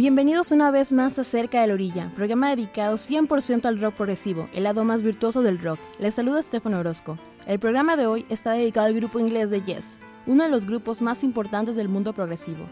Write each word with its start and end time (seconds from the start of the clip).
Bienvenidos 0.00 0.50
una 0.50 0.70
vez 0.70 0.92
más 0.92 1.18
a 1.18 1.24
Cerca 1.24 1.60
de 1.60 1.66
la 1.66 1.74
Orilla, 1.74 2.10
programa 2.16 2.48
dedicado 2.48 2.94
100% 2.96 3.66
al 3.66 3.78
rock 3.78 3.96
progresivo, 3.96 4.48
el 4.54 4.62
lado 4.64 4.82
más 4.82 5.02
virtuoso 5.02 5.42
del 5.42 5.58
rock. 5.58 5.78
Les 5.98 6.14
saluda 6.14 6.40
Stefano 6.40 6.78
Orozco. 6.78 7.18
El 7.46 7.58
programa 7.58 7.98
de 7.98 8.06
hoy 8.06 8.24
está 8.30 8.52
dedicado 8.52 8.86
al 8.86 8.94
grupo 8.94 9.20
inglés 9.20 9.50
de 9.50 9.60
Yes, 9.60 10.00
uno 10.26 10.44
de 10.44 10.48
los 10.48 10.64
grupos 10.64 11.02
más 11.02 11.22
importantes 11.22 11.76
del 11.76 11.90
mundo 11.90 12.14
progresivo. 12.14 12.64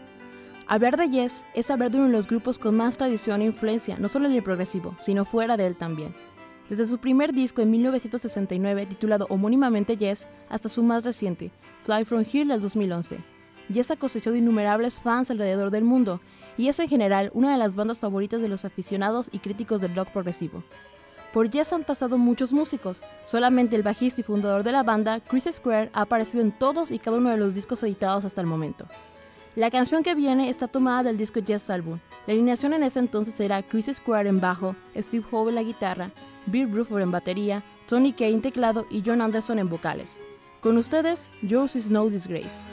Hablar 0.65 0.97
de 0.97 1.07
Yes 1.07 1.45
es 1.53 1.69
hablar 1.69 1.91
de 1.91 1.97
uno 1.97 2.07
de 2.07 2.13
los 2.13 2.25
grupos 2.25 2.57
con 2.57 2.75
más 2.75 2.97
tradición 2.97 3.41
e 3.41 3.45
influencia, 3.45 3.99
no 3.99 4.07
solo 4.07 4.25
en 4.25 4.31
el 4.31 4.41
progresivo, 4.41 4.95
sino 4.97 5.23
fuera 5.23 5.55
de 5.55 5.67
él 5.67 5.75
también. 5.75 6.15
Desde 6.67 6.87
su 6.87 6.97
primer 6.97 7.31
disco 7.31 7.61
en 7.61 7.69
1969, 7.69 8.87
titulado 8.87 9.27
homónimamente 9.29 9.97
Yes, 9.97 10.27
hasta 10.49 10.67
su 10.67 10.81
más 10.81 11.03
reciente, 11.03 11.51
Fly 11.83 12.05
From 12.05 12.25
Here 12.25 12.45
del 12.45 12.59
2011. 12.59 13.19
Yes 13.71 13.91
ha 13.91 13.97
cosechado 13.97 14.35
innumerables 14.35 14.99
fans 14.99 15.29
alrededor 15.29 15.69
del 15.69 15.83
mundo 15.83 16.19
y 16.57 16.67
es 16.67 16.79
en 16.79 16.87
general 16.87 17.29
una 17.33 17.51
de 17.51 17.57
las 17.57 17.75
bandas 17.75 17.99
favoritas 17.99 18.41
de 18.41 18.49
los 18.49 18.65
aficionados 18.65 19.29
y 19.31 19.39
críticos 19.39 19.81
del 19.81 19.95
rock 19.95 20.09
progresivo. 20.11 20.63
Por 21.33 21.49
Yes 21.49 21.73
han 21.73 21.83
pasado 21.83 22.17
muchos 22.17 22.53
músicos, 22.53 23.03
solamente 23.23 23.75
el 23.75 23.83
bajista 23.83 24.21
y 24.21 24.23
fundador 24.23 24.63
de 24.63 24.71
la 24.71 24.81
banda, 24.81 25.19
Chris 25.19 25.47
Square, 25.51 25.91
ha 25.93 26.01
aparecido 26.01 26.43
en 26.43 26.51
todos 26.51 26.89
y 26.89 26.97
cada 26.97 27.17
uno 27.17 27.29
de 27.29 27.37
los 27.37 27.53
discos 27.53 27.83
editados 27.83 28.25
hasta 28.25 28.41
el 28.41 28.47
momento. 28.47 28.87
La 29.55 29.69
canción 29.69 30.03
que 30.03 30.15
viene 30.15 30.49
está 30.49 30.67
tomada 30.67 31.03
del 31.03 31.17
disco 31.17 31.39
Yes 31.39 31.69
Album. 31.69 31.99
La 32.25 32.33
alineación 32.33 32.73
en 32.73 32.83
ese 32.83 32.99
entonces 32.99 33.39
era 33.39 33.61
Chris 33.61 33.91
Square 33.93 34.29
en 34.29 34.39
bajo, 34.39 34.75
Steve 34.95 35.25
Howe 35.31 35.49
en 35.49 35.55
la 35.55 35.63
guitarra, 35.63 36.11
Bill 36.47 36.67
Bruford 36.67 37.01
en 37.01 37.11
batería, 37.11 37.63
Tony 37.87 38.13
Kay 38.13 38.33
en 38.33 38.41
teclado 38.41 38.85
y 38.89 39.03
John 39.05 39.21
Anderson 39.21 39.59
en 39.59 39.69
vocales. 39.69 40.19
Con 40.61 40.77
ustedes, 40.77 41.29
Yours 41.41 41.75
is 41.75 41.89
No 41.89 42.07
Disgrace. 42.09 42.69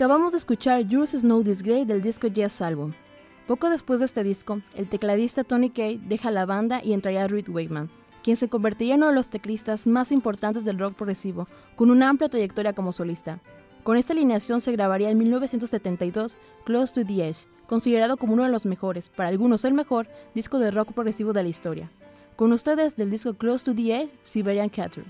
Acabamos 0.00 0.32
de 0.32 0.38
escuchar 0.38 0.88
Yours 0.88 1.10
Snow 1.10 1.44
This 1.44 1.62
Grey 1.62 1.84
del 1.84 2.00
disco 2.00 2.26
Yes 2.26 2.62
Album. 2.62 2.94
Poco 3.46 3.68
después 3.68 4.00
de 4.00 4.06
este 4.06 4.24
disco, 4.24 4.62
el 4.74 4.88
tecladista 4.88 5.44
Tony 5.44 5.68
Kaye 5.68 6.00
deja 6.02 6.30
la 6.30 6.46
banda 6.46 6.80
y 6.82 6.94
entraría 6.94 7.28
Reed 7.28 7.50
Wakeman, 7.50 7.90
quien 8.22 8.38
se 8.38 8.48
convertiría 8.48 8.94
en 8.94 9.00
uno 9.00 9.08
de 9.10 9.14
los 9.14 9.28
teclistas 9.28 9.86
más 9.86 10.10
importantes 10.10 10.64
del 10.64 10.78
rock 10.78 10.94
progresivo, 10.94 11.48
con 11.76 11.90
una 11.90 12.08
amplia 12.08 12.30
trayectoria 12.30 12.72
como 12.72 12.92
solista. 12.92 13.42
Con 13.82 13.98
esta 13.98 14.14
alineación 14.14 14.62
se 14.62 14.72
grabaría 14.72 15.10
en 15.10 15.18
1972 15.18 16.38
Close 16.64 16.94
to 16.94 17.06
the 17.06 17.28
Edge, 17.28 17.46
considerado 17.66 18.16
como 18.16 18.32
uno 18.32 18.44
de 18.44 18.48
los 18.48 18.64
mejores, 18.64 19.10
para 19.10 19.28
algunos 19.28 19.66
el 19.66 19.74
mejor, 19.74 20.08
disco 20.34 20.58
de 20.58 20.70
rock 20.70 20.94
progresivo 20.94 21.34
de 21.34 21.42
la 21.42 21.50
historia. 21.50 21.90
Con 22.36 22.52
ustedes 22.52 22.96
del 22.96 23.10
disco 23.10 23.34
Close 23.34 23.66
to 23.66 23.74
the 23.74 23.94
Edge, 24.00 24.10
Siberian 24.22 24.70
Cattle. 24.70 25.04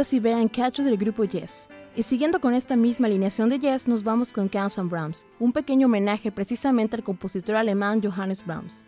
Fue 0.00 0.04
Siberian 0.06 0.48
Catcher 0.48 0.82
del 0.82 0.96
grupo 0.96 1.24
Yes. 1.24 1.68
Y 1.94 2.04
siguiendo 2.04 2.40
con 2.40 2.54
esta 2.54 2.74
misma 2.74 3.06
alineación 3.06 3.50
de 3.50 3.58
Yes, 3.58 3.86
nos 3.86 4.02
vamos 4.02 4.32
con 4.32 4.48
Counts 4.48 4.78
and 4.78 4.90
Brahms, 4.90 5.26
un 5.38 5.52
pequeño 5.52 5.88
homenaje 5.88 6.32
precisamente 6.32 6.96
al 6.96 7.02
compositor 7.02 7.56
alemán 7.56 8.00
Johannes 8.02 8.42
Brahms. 8.46 8.82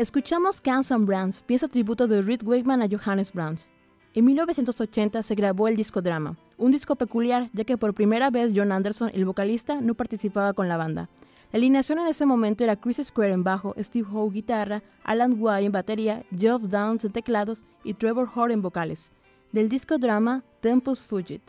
Escuchamos 0.00 0.62
Counts 0.62 0.92
and 0.92 1.06
Brahms, 1.06 1.42
pieza 1.42 1.68
tributo 1.68 2.08
de 2.08 2.22
Reed 2.22 2.42
Wakeman 2.42 2.80
a 2.80 2.88
Johannes 2.88 3.34
Brahms. 3.34 3.68
En 4.14 4.24
1980 4.24 5.22
se 5.22 5.34
grabó 5.34 5.68
el 5.68 5.76
disco 5.76 6.00
Drama, 6.00 6.38
un 6.56 6.70
disco 6.70 6.96
peculiar 6.96 7.50
ya 7.52 7.64
que 7.64 7.76
por 7.76 7.92
primera 7.92 8.30
vez 8.30 8.54
John 8.56 8.72
Anderson, 8.72 9.10
el 9.12 9.26
vocalista, 9.26 9.82
no 9.82 9.92
participaba 9.92 10.54
con 10.54 10.68
la 10.70 10.78
banda. 10.78 11.10
La 11.52 11.58
alineación 11.58 11.98
en 11.98 12.06
ese 12.06 12.24
momento 12.24 12.64
era 12.64 12.76
Chris 12.76 13.02
Square 13.04 13.34
en 13.34 13.44
bajo, 13.44 13.74
Steve 13.78 14.08
Howe 14.10 14.32
guitarra, 14.32 14.82
Alan 15.04 15.36
White 15.38 15.66
en 15.66 15.72
batería, 15.72 16.24
Geoff 16.34 16.62
Downs 16.62 17.04
en 17.04 17.12
teclados 17.12 17.66
y 17.84 17.92
Trevor 17.92 18.30
Hoare 18.34 18.54
en 18.54 18.62
vocales. 18.62 19.12
Del 19.52 19.68
disco 19.68 19.98
Drama, 19.98 20.42
Tempus 20.62 21.04
Fugit. 21.04 21.42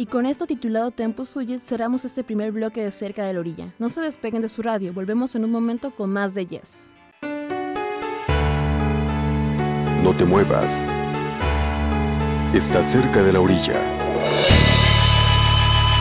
Y 0.00 0.06
con 0.06 0.24
esto 0.24 0.46
titulado 0.46 0.92
Tempus 0.92 1.28
Fugit 1.28 1.60
cerramos 1.60 2.06
este 2.06 2.24
primer 2.24 2.52
bloque 2.52 2.82
de 2.82 2.90
Cerca 2.90 3.26
de 3.26 3.34
la 3.34 3.40
Orilla. 3.40 3.74
No 3.78 3.90
se 3.90 4.00
despeguen 4.00 4.40
de 4.40 4.48
su 4.48 4.62
radio, 4.62 4.94
volvemos 4.94 5.34
en 5.34 5.44
un 5.44 5.50
momento 5.50 5.94
con 5.94 6.08
más 6.08 6.32
de 6.32 6.46
Yes. 6.46 6.88
No 10.02 10.16
te 10.16 10.24
muevas. 10.24 10.82
Está 12.54 12.82
cerca 12.82 13.22
de 13.22 13.34
la 13.34 13.40
orilla. 13.40 13.74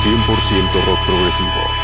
100% 0.02 0.86
rock 0.86 1.06
progresivo. 1.06 1.79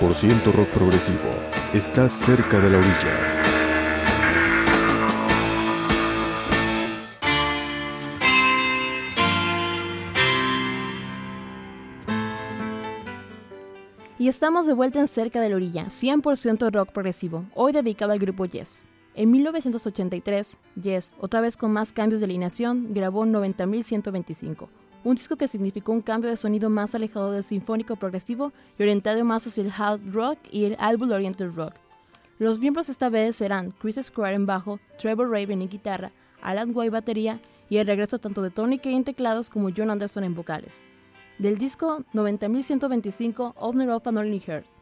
...100% 0.00 0.52
rock 0.52 0.68
progresivo... 0.68 1.30
...estás 1.74 2.12
cerca 2.12 2.58
de 2.58 2.70
la 2.70 2.78
orilla... 2.78 3.40
Y 14.18 14.28
estamos 14.28 14.66
de 14.66 14.74
vuelta 14.74 15.00
en 15.00 15.08
Cerca 15.08 15.40
de 15.40 15.48
la 15.48 15.56
Orilla, 15.56 15.86
100% 15.86 16.70
rock 16.70 16.92
progresivo, 16.92 17.46
hoy 17.54 17.72
dedicado 17.72 18.12
al 18.12 18.18
grupo 18.18 18.44
Yes. 18.44 18.84
En 19.14 19.30
1983, 19.30 20.58
Yes, 20.80 21.14
otra 21.18 21.40
vez 21.40 21.56
con 21.56 21.72
más 21.72 21.94
cambios 21.94 22.20
de 22.20 22.26
alineación, 22.26 22.92
grabó 22.92 23.24
90.125, 23.24 24.68
un 25.04 25.16
disco 25.16 25.36
que 25.36 25.48
significó 25.48 25.92
un 25.92 26.02
cambio 26.02 26.30
de 26.30 26.36
sonido 26.36 26.70
más 26.70 26.94
alejado 26.94 27.32
del 27.32 27.44
sinfónico 27.44 27.96
progresivo 27.96 28.52
y 28.78 28.82
orientado 28.82 29.24
más 29.24 29.46
hacia 29.46 29.64
el 29.64 29.72
hard 29.76 30.00
rock 30.12 30.38
y 30.50 30.64
el 30.64 30.76
album 30.78 31.10
oriented 31.12 31.50
rock. 31.54 31.74
Los 32.38 32.58
miembros 32.58 32.88
esta 32.88 33.08
vez 33.08 33.36
serán 33.36 33.72
Chris 33.72 34.00
Square 34.02 34.34
en 34.34 34.46
bajo, 34.46 34.80
Trevor 34.98 35.30
Raven 35.30 35.62
en 35.62 35.68
guitarra, 35.68 36.12
Alan 36.42 36.74
Way 36.74 36.88
batería 36.88 37.40
y 37.68 37.76
el 37.76 37.86
regreso 37.86 38.18
tanto 38.18 38.42
de 38.42 38.50
Tony 38.50 38.78
Kay 38.78 38.94
en 38.94 39.04
teclados 39.04 39.50
como 39.50 39.70
John 39.76 39.90
Anderson 39.90 40.24
en 40.24 40.34
vocales 40.34 40.84
del 41.40 41.56
disco 41.56 42.04
90125 42.12 43.54
Owner 43.56 43.90
of 43.90 44.06
an 44.06 44.18
Only 44.18 44.40
Heart. 44.40 44.79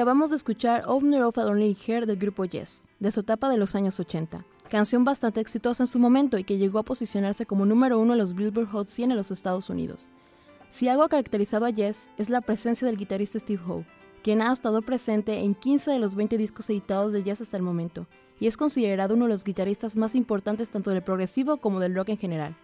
Acabamos 0.00 0.30
de 0.30 0.36
escuchar 0.36 0.84
Owner 0.86 1.24
of 1.24 1.36
a 1.36 1.44
Lonely 1.44 1.76
Hair 1.86 2.06
del 2.06 2.16
grupo 2.16 2.46
Yes, 2.46 2.88
de 3.00 3.12
su 3.12 3.20
etapa 3.20 3.50
de 3.50 3.58
los 3.58 3.74
años 3.74 4.00
80, 4.00 4.46
canción 4.70 5.04
bastante 5.04 5.42
exitosa 5.42 5.82
en 5.82 5.88
su 5.88 5.98
momento 5.98 6.38
y 6.38 6.44
que 6.44 6.56
llegó 6.56 6.78
a 6.78 6.84
posicionarse 6.84 7.44
como 7.44 7.66
número 7.66 7.98
uno 7.98 8.14
en 8.14 8.18
los 8.18 8.32
Billboard 8.32 8.70
Hot 8.70 8.86
100 8.86 9.10
en 9.10 9.16
los 9.18 9.30
Estados 9.30 9.68
Unidos. 9.68 10.08
Si 10.70 10.88
algo 10.88 11.02
ha 11.02 11.10
caracterizado 11.10 11.66
a 11.66 11.70
Yes 11.70 12.10
es 12.16 12.30
la 12.30 12.40
presencia 12.40 12.86
del 12.86 12.96
guitarrista 12.96 13.38
Steve 13.38 13.62
Howe, 13.62 13.84
quien 14.22 14.40
ha 14.40 14.50
estado 14.50 14.80
presente 14.80 15.40
en 15.40 15.54
15 15.54 15.90
de 15.90 15.98
los 15.98 16.14
20 16.14 16.38
discos 16.38 16.70
editados 16.70 17.12
de 17.12 17.22
Yes 17.22 17.42
hasta 17.42 17.58
el 17.58 17.62
momento, 17.62 18.06
y 18.40 18.46
es 18.46 18.56
considerado 18.56 19.16
uno 19.16 19.26
de 19.26 19.32
los 19.32 19.44
guitarristas 19.44 19.96
más 19.96 20.14
importantes 20.14 20.70
tanto 20.70 20.88
del 20.92 21.02
progresivo 21.02 21.58
como 21.58 21.78
del 21.78 21.94
rock 21.94 22.08
en 22.08 22.16
general. 22.16 22.56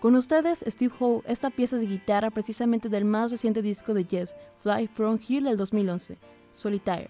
Con 0.00 0.16
ustedes, 0.16 0.64
Steve 0.66 0.94
Howe, 0.98 1.22
esta 1.26 1.50
pieza 1.50 1.76
de 1.76 1.86
guitarra 1.86 2.30
precisamente 2.30 2.88
del 2.88 3.04
más 3.04 3.30
reciente 3.30 3.62
disco 3.62 3.94
de 3.94 4.04
Yes, 4.04 4.34
Fly 4.58 4.88
From 4.88 5.18
Here 5.28 5.44
del 5.44 5.56
2011, 5.56 6.18
Solitaire. 6.52 7.08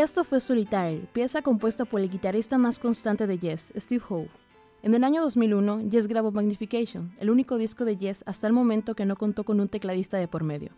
Esto 0.00 0.24
fue 0.24 0.40
Solitaire, 0.40 1.06
pieza 1.12 1.42
compuesta 1.42 1.84
por 1.84 2.00
el 2.00 2.08
guitarrista 2.08 2.56
más 2.56 2.78
constante 2.78 3.26
de 3.26 3.38
Yes, 3.38 3.72
Steve 3.76 4.02
Howe. 4.08 4.28
En 4.82 4.94
el 4.94 5.04
año 5.04 5.20
2001, 5.20 5.90
Yes 5.90 6.06
grabó 6.06 6.32
Magnification, 6.32 7.12
el 7.18 7.28
único 7.28 7.58
disco 7.58 7.84
de 7.84 7.98
Yes 7.98 8.24
hasta 8.26 8.46
el 8.46 8.54
momento 8.54 8.94
que 8.94 9.04
no 9.04 9.16
contó 9.16 9.44
con 9.44 9.60
un 9.60 9.68
tecladista 9.68 10.16
de 10.16 10.26
por 10.26 10.42
medio. 10.42 10.70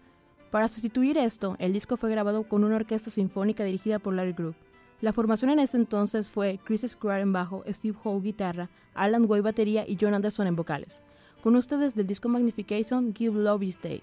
Para 0.51 0.66
sustituir 0.66 1.18
esto, 1.18 1.55
el 1.61 1.73
disco 1.73 1.97
fue 1.97 2.11
grabado 2.11 2.49
con 2.49 2.64
una 2.64 2.75
orquesta 2.75 3.11
sinfónica 3.11 3.62
dirigida 3.62 4.01
por 4.01 4.12
Larry 4.12 4.33
Group. 4.33 4.57
La 5.01 5.12
formación 5.12 5.51
en 5.51 5.61
ese 5.61 5.77
entonces 5.77 6.29
fue 6.29 6.59
Chris 6.64 6.85
Square 6.89 7.23
en 7.23 7.33
bajo, 7.33 7.62
Steve 7.68 7.97
Howe 8.03 8.20
guitarra, 8.20 8.70
Alan 8.93 9.27
Way 9.29 9.41
batería 9.41 9.85
y 9.87 9.97
John 10.01 10.14
Anderson 10.14 10.49
en 10.49 10.57
vocales. 10.57 11.03
Con 11.43 11.55
ustedes 11.55 11.95
del 11.95 12.09
disco 12.09 12.29
Magnification, 12.29 13.14
Give 13.14 13.41
Love 13.41 13.62
His 13.62 13.81
Day. 13.81 14.03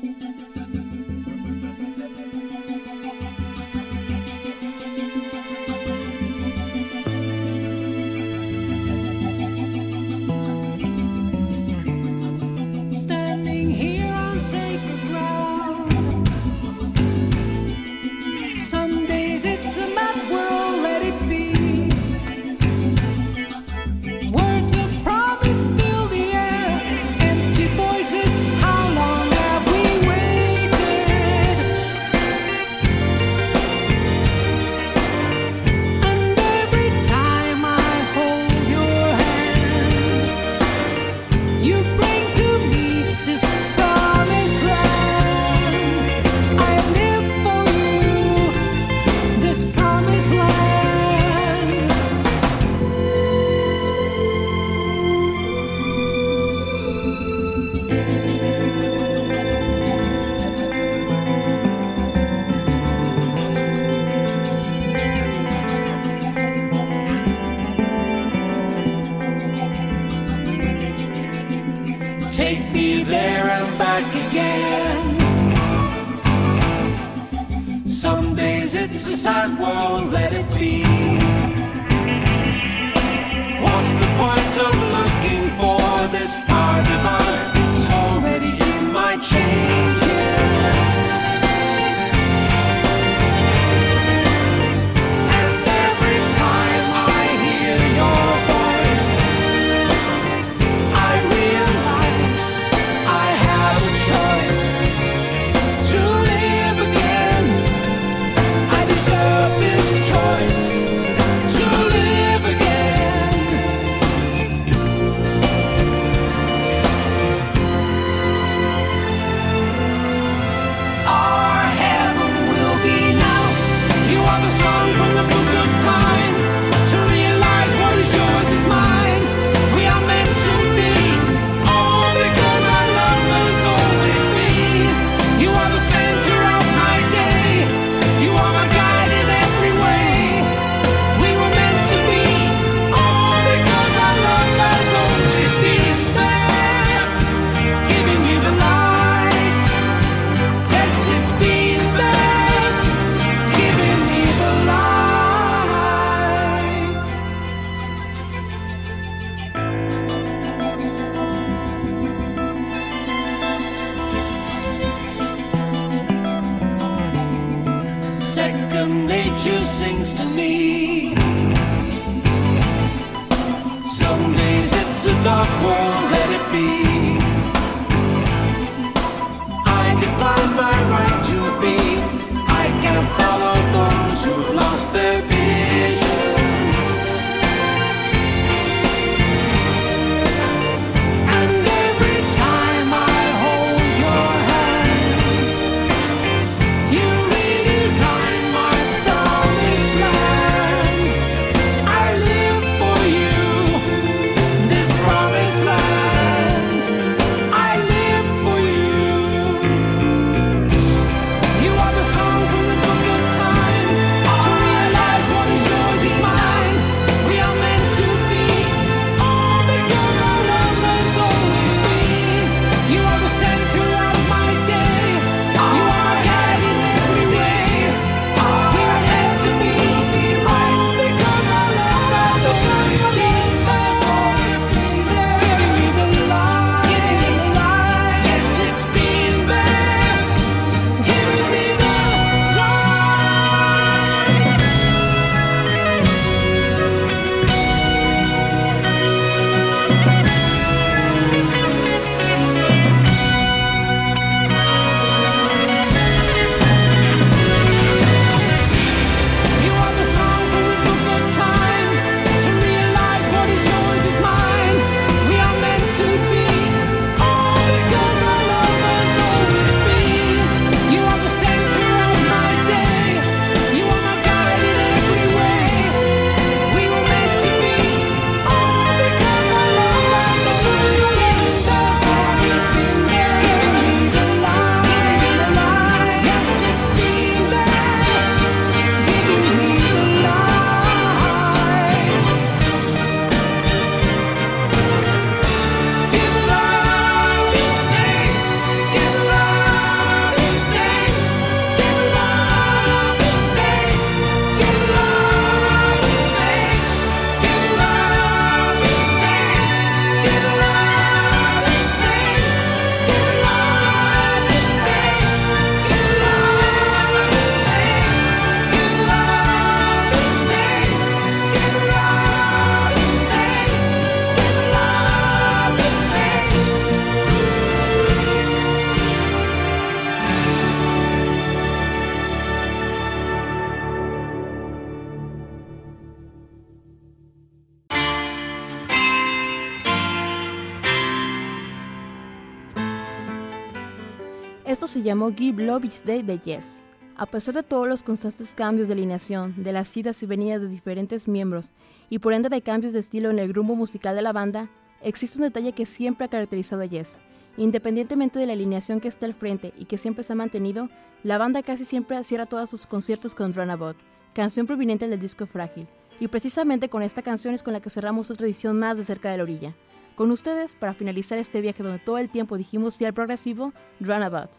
se 345.01 345.05
llamó 345.07 345.33
Give 345.33 345.63
Love 345.63 345.85
Each 345.85 346.03
Day 346.03 346.21
de 346.21 346.37
Yes. 346.37 346.83
A 347.15 347.25
pesar 347.25 347.55
de 347.55 347.63
todos 347.63 347.87
los 347.87 348.03
constantes 348.03 348.53
cambios 348.53 348.87
de 348.87 348.93
alineación, 348.93 349.55
de 349.63 349.71
las 349.71 349.97
idas 349.97 350.21
y 350.21 350.27
venidas 350.27 350.61
de 350.61 350.67
diferentes 350.67 351.27
miembros 351.27 351.73
y 352.11 352.19
por 352.19 352.33
ende 352.33 352.49
de 352.49 352.61
cambios 352.61 352.93
de 352.93 352.99
estilo 352.99 353.31
en 353.31 353.39
el 353.39 353.47
grupo 353.47 353.75
musical 353.75 354.15
de 354.15 354.21
la 354.21 354.31
banda, 354.31 354.69
existe 355.01 355.39
un 355.39 355.45
detalle 355.45 355.71
que 355.73 355.87
siempre 355.87 356.25
ha 356.25 356.29
caracterizado 356.29 356.83
a 356.83 356.85
Yes. 356.85 357.19
Independientemente 357.57 358.37
de 358.37 358.45
la 358.45 358.53
alineación 358.53 358.99
que 358.99 359.07
esté 359.07 359.25
al 359.25 359.33
frente 359.33 359.73
y 359.75 359.85
que 359.85 359.97
siempre 359.97 360.23
se 360.23 360.33
ha 360.33 360.35
mantenido, 360.35 360.87
la 361.23 361.39
banda 361.39 361.63
casi 361.63 361.83
siempre 361.83 362.23
cierra 362.23 362.45
todos 362.45 362.69
sus 362.69 362.85
conciertos 362.85 363.33
con 363.33 363.55
Runabout, 363.55 363.97
canción 364.35 364.67
proveniente 364.67 365.07
del 365.07 365.19
disco 365.19 365.47
Frágil. 365.47 365.87
Y 366.19 366.27
precisamente 366.27 366.89
con 366.89 367.01
esta 367.01 367.23
canción 367.23 367.55
es 367.55 367.63
con 367.63 367.73
la 367.73 367.79
que 367.79 367.89
cerramos 367.89 368.29
otra 368.29 368.45
edición 368.45 368.77
más 368.77 368.99
de 368.99 369.03
Cerca 369.03 369.31
de 369.31 369.37
la 369.37 369.43
Orilla. 369.43 369.73
Con 370.13 370.29
ustedes, 370.29 370.75
para 370.75 370.93
finalizar 370.93 371.39
este 371.39 371.59
viaje 371.59 371.81
donde 371.81 371.97
todo 371.97 372.19
el 372.19 372.29
tiempo 372.29 372.55
dijimos 372.55 372.93
sí 372.93 373.05
al 373.05 373.15
progresivo, 373.15 373.73
Runabout. 373.99 374.51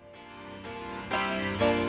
thank 1.13 1.61
you 1.61 1.82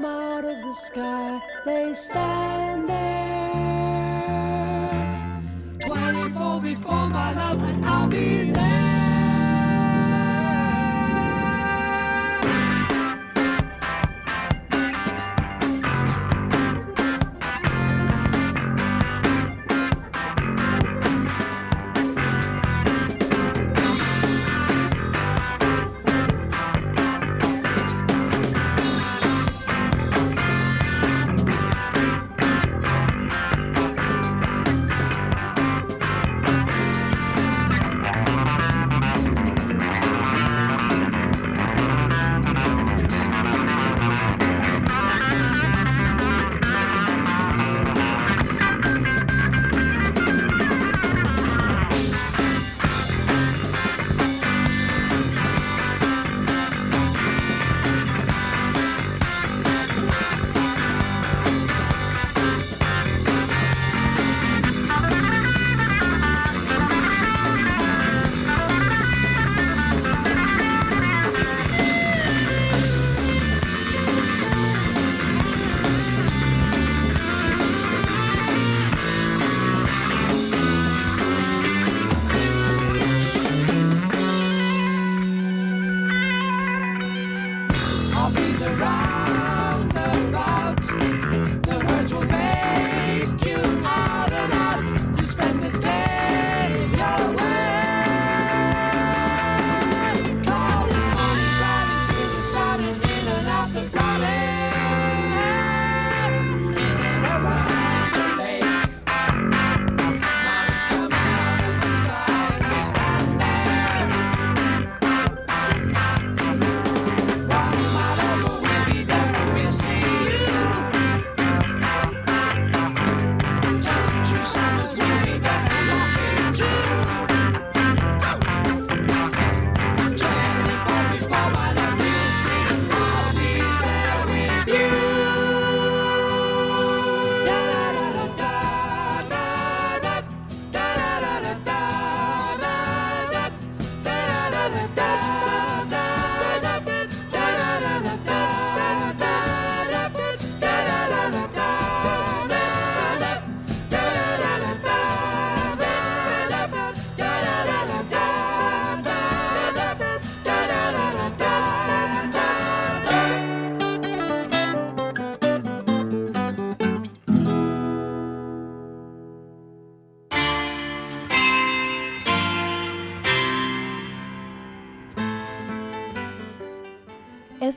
come 0.00 0.10
out 0.10 0.44
of 0.44 0.62
the 0.62 0.72
sky. 0.72 1.40
They 1.64 1.94
stand 1.94 2.88
there. 2.88 3.50
24 5.80 6.60
before 6.60 7.08
my 7.10 7.34
love, 7.34 7.62
and 7.62 7.84
I'll 7.84 8.08
be 8.08 8.50
there. 8.50 8.79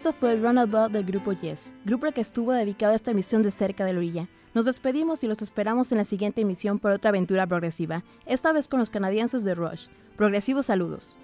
Esto 0.04 0.12
fue 0.12 0.34
el 0.34 0.42
Runabout 0.42 0.92
del 0.92 1.06
grupo 1.06 1.32
Yes, 1.32 1.74
grupo 1.86 2.12
que 2.12 2.20
estuvo 2.20 2.52
dedicado 2.52 2.92
a 2.92 2.96
esta 2.98 3.12
emisión 3.12 3.42
de 3.42 3.52
Cerca 3.52 3.86
de 3.86 3.94
la 3.94 4.00
Orilla. 4.00 4.28
Nos 4.54 4.66
despedimos 4.66 5.24
y 5.24 5.28
los 5.28 5.42
esperamos 5.42 5.94
en 5.94 5.98
la 5.98 6.04
siguiente 6.04 6.42
emisión 6.42 6.78
por 6.78 6.92
otra 6.92 7.08
aventura 7.08 7.48
progresiva, 7.48 8.04
esta 8.26 8.52
vez 8.52 8.68
con 8.68 8.82
los 8.82 8.92
canadienses 8.92 9.46
de 9.46 9.56
Rush. 9.56 9.88
Progresivos 10.18 10.66
saludos. 10.66 11.18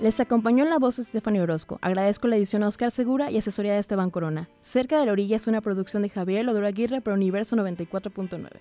Les 0.00 0.18
acompañó 0.18 0.64
en 0.64 0.70
la 0.70 0.80
voz 0.80 0.96
Stephanie 0.96 1.42
Orozco. 1.42 1.78
Agradezco 1.80 2.26
la 2.26 2.38
edición 2.38 2.64
a 2.64 2.66
Oscar 2.66 2.90
Segura 2.90 3.30
y 3.30 3.38
asesoría 3.38 3.74
de 3.74 3.78
Esteban 3.78 4.10
Corona. 4.10 4.48
Cerca 4.60 4.98
de 4.98 5.06
la 5.06 5.12
Orilla 5.12 5.36
es 5.36 5.46
una 5.46 5.60
producción 5.60 6.02
de 6.02 6.08
Javier 6.08 6.44
Lodoro 6.44 6.66
Aguirre 6.66 7.00
para 7.00 7.14
Universo 7.14 7.54
94.9. 7.54 8.58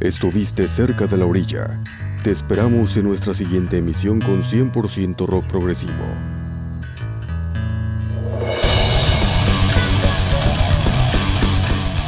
Estuviste 0.00 0.66
cerca 0.66 1.06
de 1.06 1.18
la 1.18 1.26
orilla. 1.26 1.78
Te 2.24 2.30
esperamos 2.30 2.96
en 2.96 3.04
nuestra 3.04 3.34
siguiente 3.34 3.76
emisión 3.76 4.18
con 4.18 4.42
100% 4.42 5.26
rock 5.26 5.44
progresivo. 5.44 5.92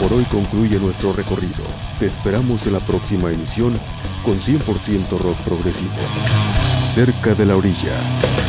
Por 0.01 0.11
hoy 0.15 0.25
concluye 0.25 0.79
nuestro 0.79 1.13
recorrido. 1.13 1.65
Te 1.99 2.07
esperamos 2.07 2.67
en 2.67 2.73
la 2.73 2.81
próxima 2.81 3.31
emisión 3.31 3.75
con 4.25 4.41
100% 4.41 5.19
rock 5.19 5.37
progresivo. 5.45 5.93
Cerca 6.95 7.35
de 7.35 7.45
la 7.45 7.59
orilla. 7.59 8.42